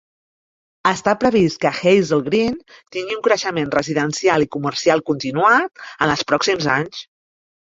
[0.91, 2.57] Està previst que Hazel Green
[2.97, 7.07] tingui un creixement residencial i comercial continuat en els pròxims anys.